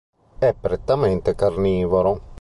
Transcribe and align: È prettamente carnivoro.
È 0.39 0.55
prettamente 0.59 1.35
carnivoro. 1.35 2.21